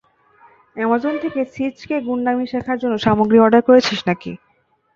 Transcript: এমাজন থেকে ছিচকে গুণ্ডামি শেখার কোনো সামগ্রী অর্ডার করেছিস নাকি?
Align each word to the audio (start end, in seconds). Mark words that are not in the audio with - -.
এমাজন 0.75 1.13
থেকে 1.23 1.41
ছিচকে 1.53 1.95
গুণ্ডামি 2.05 2.45
শেখার 2.51 2.77
কোনো 2.83 2.97
সামগ্রী 3.05 3.37
অর্ডার 3.39 3.61
করেছিস 3.67 3.99
নাকি? 4.09 4.31